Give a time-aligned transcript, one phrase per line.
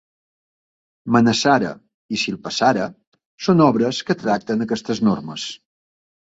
[1.15, 1.73] Manasara
[2.17, 2.89] i Silpasara
[3.51, 5.49] són obres que tracten aquestes normes.